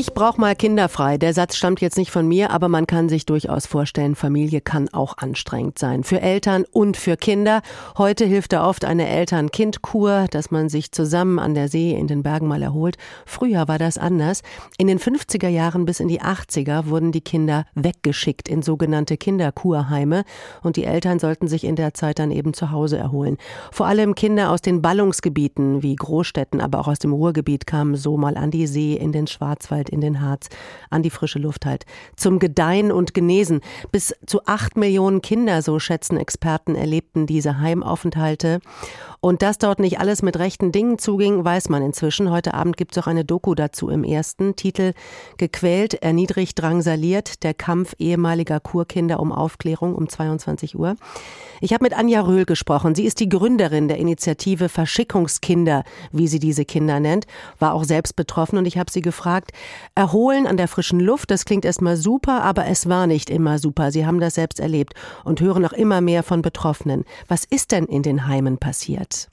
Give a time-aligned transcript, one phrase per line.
[0.00, 1.18] Ich brauche mal kinderfrei.
[1.18, 4.88] Der Satz stammt jetzt nicht von mir, aber man kann sich durchaus vorstellen, Familie kann
[4.88, 6.04] auch anstrengend sein.
[6.04, 7.60] Für Eltern und für Kinder.
[7.98, 12.22] Heute hilft da oft eine Eltern-Kind-Kur, dass man sich zusammen an der See in den
[12.22, 12.96] Bergen mal erholt.
[13.26, 14.40] Früher war das anders.
[14.78, 20.24] In den 50er Jahren bis in die 80er wurden die Kinder weggeschickt in sogenannte Kinderkurheime
[20.62, 23.36] und die Eltern sollten sich in der Zeit dann eben zu Hause erholen.
[23.70, 28.16] Vor allem Kinder aus den Ballungsgebieten wie Großstädten, aber auch aus dem Ruhrgebiet kamen so
[28.16, 30.48] mal an die See in den Schwarzwald in den Harz,
[30.90, 31.84] an die frische Luft halt.
[32.16, 33.60] Zum Gedeihen und Genesen.
[33.92, 38.60] Bis zu acht Millionen Kinder, so schätzen Experten, erlebten diese Heimaufenthalte.
[39.20, 42.30] Und dass dort nicht alles mit rechten Dingen zuging, weiß man inzwischen.
[42.30, 44.94] Heute Abend gibt es auch eine Doku dazu im ersten Titel
[45.36, 50.96] Gequält, erniedrigt, drangsaliert, der Kampf ehemaliger Kurkinder um Aufklärung um 22 Uhr.
[51.60, 52.94] Ich habe mit Anja Röhl gesprochen.
[52.94, 57.26] Sie ist die Gründerin der Initiative Verschickungskinder, wie sie diese Kinder nennt,
[57.58, 59.52] war auch selbst betroffen und ich habe sie gefragt,
[59.94, 63.90] erholen an der frischen Luft, das klingt erstmal super, aber es war nicht immer super.
[63.90, 67.04] Sie haben das selbst erlebt und hören auch immer mehr von Betroffenen.
[67.28, 69.28] Was ist denn in den Heimen passiert?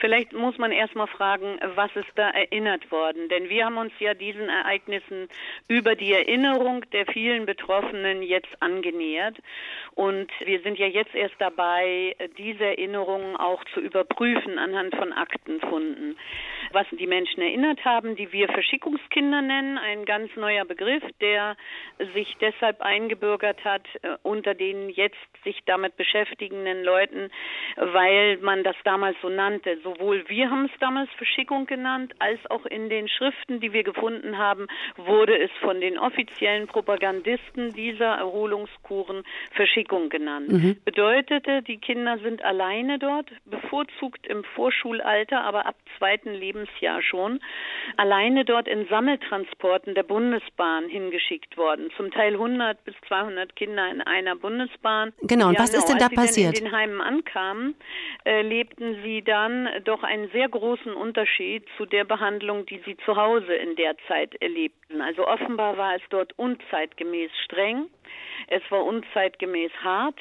[0.00, 3.28] Vielleicht muss man erstmal fragen, was ist da erinnert worden?
[3.28, 5.28] Denn wir haben uns ja diesen Ereignissen
[5.68, 9.36] über die Erinnerung der vielen Betroffenen jetzt angenähert.
[9.94, 16.16] Und wir sind ja jetzt erst dabei, diese Erinnerungen auch zu überprüfen anhand von Aktenfunden.
[16.72, 21.56] Was die Menschen erinnert haben, die wir Verschickungskinder nennen, ein ganz neuer Begriff, der
[22.14, 27.30] sich deshalb eingebürgert hat äh, unter den jetzt sich damit beschäftigenden Leuten,
[27.76, 29.78] weil man das damals so nannte.
[29.94, 34.38] Sowohl wir haben es damals Verschickung genannt, als auch in den Schriften, die wir gefunden
[34.38, 34.66] haben,
[34.96, 40.48] wurde es von den offiziellen Propagandisten dieser Erholungskuren Verschickung genannt.
[40.48, 40.76] Mhm.
[40.84, 47.40] Bedeutete, die Kinder sind alleine dort, bevorzugt im Vorschulalter, aber ab zweiten Lebensjahr schon,
[47.96, 51.90] alleine dort in Sammeltransporten der Bundesbahn hingeschickt worden.
[51.96, 55.12] Zum Teil 100 bis 200 Kinder in einer Bundesbahn.
[55.22, 56.56] Genau, und ja, was ist denn da als passiert?
[56.56, 57.74] Sie in den Heimen ankamen,
[58.24, 63.16] äh, lebten sie dann doch einen sehr großen Unterschied zu der Behandlung, die sie zu
[63.16, 64.79] Hause in der Zeit erlebten.
[64.98, 67.88] Also offenbar war es dort unzeitgemäß streng.
[68.48, 70.18] Es war unzeitgemäß hart.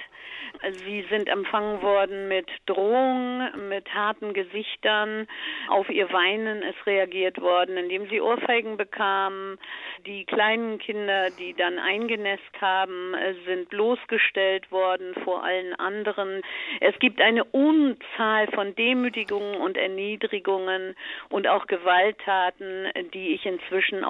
[0.86, 5.28] Sie sind empfangen worden mit Drohungen, mit harten Gesichtern.
[5.70, 9.58] Auf ihr Weinen ist reagiert worden, indem sie Ohrfeigen bekamen.
[10.06, 13.16] Die kleinen Kinder, die dann eingenässt haben,
[13.46, 16.42] sind bloßgestellt worden vor allen anderen.
[16.80, 20.96] Es gibt eine Unzahl von Demütigungen und Erniedrigungen
[21.30, 24.04] und auch Gewalttaten, die ich inzwischen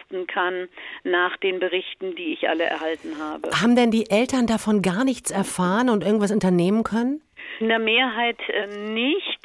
[0.00, 0.68] auflisten kann
[1.04, 3.50] nach den Berichten, die ich alle erhalten habe.
[3.50, 7.22] Haben denn die Eltern davon gar nichts erfahren und irgendwas unternehmen können?
[7.58, 9.40] In der Mehrheit äh, nicht.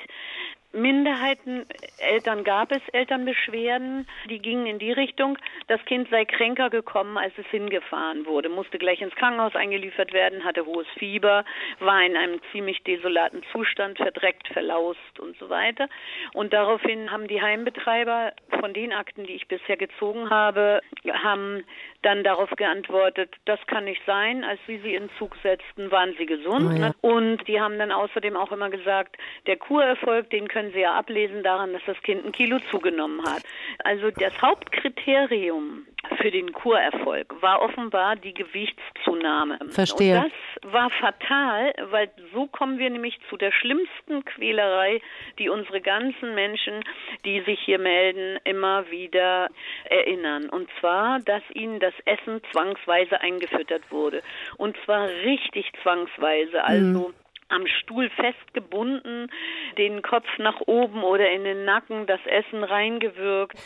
[0.76, 1.66] Minderheiten,
[2.00, 5.38] Eltern gab es Elternbeschwerden, die gingen in die Richtung,
[5.68, 10.44] das Kind sei kränker gekommen, als es hingefahren wurde, musste gleich ins Krankenhaus eingeliefert werden,
[10.44, 11.46] hatte hohes Fieber,
[11.80, 15.88] war in einem ziemlich desolaten Zustand, verdreckt, verlaust und so weiter.
[16.34, 20.82] Und daraufhin haben die Heimbetreiber von den Akten, die ich bisher gezogen habe,
[21.24, 21.64] haben
[22.06, 24.44] dann darauf geantwortet, das kann nicht sein.
[24.44, 26.72] Als sie sie in Zug setzten, waren sie gesund.
[26.72, 26.94] Oh ja.
[27.02, 29.18] Und die haben dann außerdem auch immer gesagt,
[29.48, 33.44] der Kurerfolg, den können Sie ja ablesen daran, dass das Kind ein Kilo zugenommen hat.
[33.84, 39.60] Also das Hauptkriterium für den Kurerfolg war offenbar die Gewichtszunahme.
[39.70, 40.18] Verstehe.
[40.18, 40.32] Und
[40.64, 45.02] das war fatal, weil so kommen wir nämlich zu der schlimmsten Quälerei,
[45.40, 46.84] die unsere ganzen Menschen,
[47.26, 49.50] die sich hier melden, immer wieder
[49.90, 50.50] erinnern.
[50.50, 54.22] Und zwar, dass ihnen das Essen zwangsweise eingefüttert wurde.
[54.58, 56.64] Und zwar richtig zwangsweise.
[56.64, 57.14] Also mhm
[57.50, 59.30] am Stuhl festgebunden,
[59.78, 63.58] den Kopf nach oben oder in den Nacken, das Essen reingewirkt.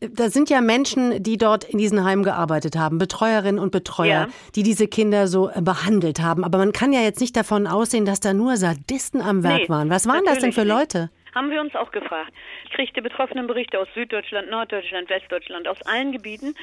[0.00, 4.28] Da sind ja Menschen, die dort in diesen Heimen gearbeitet haben, Betreuerinnen und Betreuer, ja.
[4.54, 6.44] die diese Kinder so äh, behandelt haben.
[6.44, 9.68] Aber man kann ja jetzt nicht davon aussehen, dass da nur Sadisten am Werk nee,
[9.68, 9.90] waren.
[9.90, 11.10] Was waren das denn für Leute?
[11.34, 12.32] Haben wir uns auch gefragt.
[12.64, 16.54] Ich kriegte betroffenen Berichte aus Süddeutschland, Norddeutschland, Westdeutschland, aus allen Gebieten.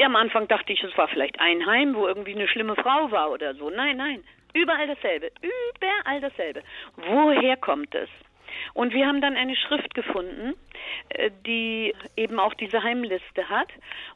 [0.00, 3.10] Ja, am Anfang dachte ich, es war vielleicht ein Heim, wo irgendwie eine schlimme Frau
[3.10, 3.68] war oder so.
[3.68, 4.24] Nein, nein.
[4.52, 5.30] Überall dasselbe.
[5.42, 6.62] Überall dasselbe.
[6.96, 8.08] Woher kommt es?
[8.74, 10.54] Und wir haben dann eine Schrift gefunden,
[11.10, 13.68] äh, die eben auch diese Heimliste hat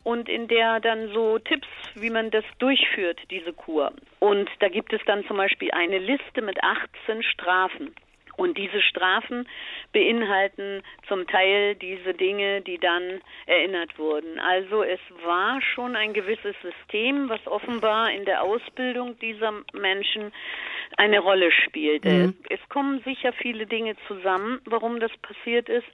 [0.03, 3.93] und in der dann so Tipps, wie man das durchführt, diese Kur.
[4.19, 7.95] Und da gibt es dann zum Beispiel eine Liste mit 18 Strafen.
[8.41, 9.47] Und diese Strafen
[9.93, 14.39] beinhalten zum Teil diese Dinge, die dann erinnert wurden.
[14.39, 20.33] Also es war schon ein gewisses System, was offenbar in der Ausbildung dieser Menschen
[20.97, 22.09] eine Rolle spielte.
[22.09, 22.37] Mhm.
[22.49, 25.87] Es kommen sicher viele Dinge zusammen, warum das passiert ist.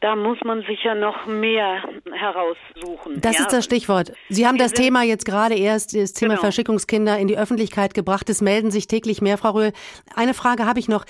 [0.00, 3.20] Da muss man sicher noch mehr heraussuchen.
[3.20, 3.42] Das ja.
[3.42, 4.12] ist das Stichwort.
[4.30, 6.40] Sie haben Wir das Thema jetzt gerade erst, das Thema genau.
[6.40, 8.30] Verschickungskinder in die Öffentlichkeit gebracht.
[8.30, 9.72] Es melden sich täglich mehr, Frau Röhl.
[10.14, 11.04] Eine Frage habe ich noch.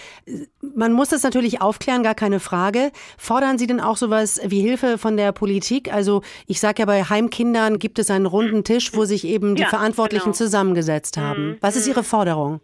[0.60, 2.90] Man muss das natürlich aufklären, gar keine Frage.
[3.16, 5.92] Fordern Sie denn auch sowas wie Hilfe von der Politik?
[5.92, 9.62] Also ich sage ja, bei Heimkindern gibt es einen runden Tisch, wo sich eben die
[9.62, 10.36] ja, Verantwortlichen genau.
[10.36, 11.50] zusammengesetzt haben.
[11.50, 11.56] Mhm.
[11.60, 12.60] Was ist Ihre Forderung?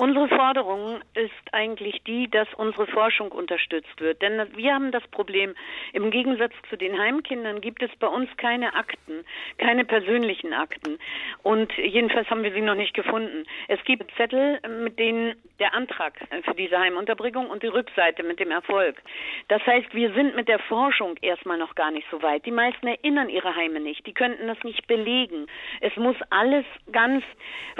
[0.00, 4.22] Unsere Forderung ist eigentlich die, dass unsere Forschung unterstützt wird.
[4.22, 5.54] Denn wir haben das Problem,
[5.92, 9.26] im Gegensatz zu den Heimkindern gibt es bei uns keine Akten,
[9.58, 10.98] keine persönlichen Akten.
[11.42, 13.44] Und jedenfalls haben wir sie noch nicht gefunden.
[13.68, 16.14] Es gibt Zettel, mit denen der Antrag
[16.44, 19.00] für diese Heimunterbringung und die Rückseite mit dem Erfolg.
[19.48, 22.46] Das heißt, wir sind mit der Forschung erstmal noch gar nicht so weit.
[22.46, 24.06] Die meisten erinnern ihre Heime nicht.
[24.06, 25.46] Die könnten das nicht belegen.
[25.80, 27.22] Es muss alles ganz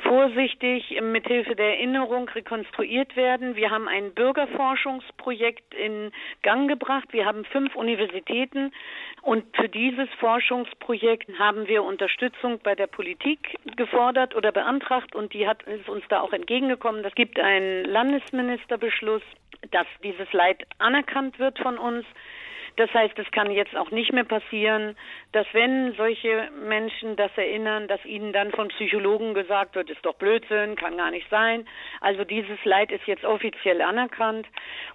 [0.03, 3.57] vorsichtig mit Hilfe der Erinnerung rekonstruiert werden.
[3.57, 6.13] Wir haben ein Bürgerforschungsprojekt in
[6.43, 7.09] Gang gebracht.
[7.13, 8.73] Wir haben fünf Universitäten
[9.23, 15.47] und für dieses Forschungsprojekt haben wir Unterstützung bei der Politik gefordert oder beantragt und die
[15.47, 17.05] hat uns da auch entgegengekommen.
[17.05, 17.39] Es gibt
[17.87, 19.23] Landesministerbeschluss,
[19.71, 22.05] dass dieses Leid anerkannt wird von uns.
[22.81, 24.97] Das heißt, es kann jetzt auch nicht mehr passieren,
[25.33, 30.15] dass wenn solche Menschen das erinnern, dass ihnen dann von Psychologen gesagt wird, ist doch
[30.15, 31.69] Blödsinn, kann gar nicht sein.
[32.01, 34.47] Also dieses Leid ist jetzt offiziell anerkannt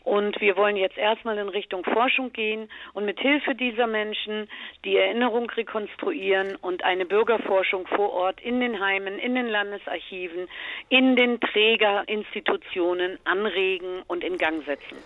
[0.03, 4.49] und wir wollen jetzt erstmal in Richtung Forschung gehen und mit Hilfe dieser Menschen
[4.83, 10.47] die Erinnerung rekonstruieren und eine Bürgerforschung vor Ort in den Heimen, in den Landesarchiven,
[10.89, 14.97] in den Trägerinstitutionen anregen und in Gang setzen.